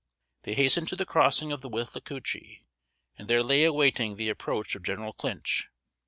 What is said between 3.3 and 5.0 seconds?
lay awaiting the approach of